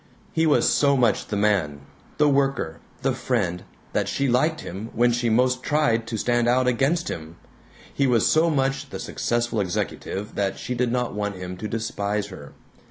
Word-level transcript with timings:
He 0.33 0.47
was 0.47 0.67
so 0.67 0.97
much 0.97 1.27
the 1.27 1.35
man, 1.35 1.81
the 2.17 2.27
worker, 2.27 2.79
the 3.03 3.13
friend, 3.13 3.63
that 3.93 4.07
she 4.07 4.27
liked 4.27 4.61
him 4.61 4.89
when 4.95 5.11
she 5.11 5.29
most 5.29 5.61
tried 5.61 6.07
to 6.07 6.17
stand 6.17 6.47
out 6.47 6.65
against 6.67 7.09
him; 7.11 7.35
he 7.93 8.07
was 8.07 8.25
so 8.25 8.49
much 8.49 8.89
the 8.89 8.99
successful 8.99 9.59
executive 9.61 10.33
that 10.33 10.57
she 10.57 10.73
did 10.73 10.91
not 10.91 11.13
want 11.13 11.35
him 11.35 11.55
to 11.55 11.67
despise 11.67 12.29
her. 12.29 12.53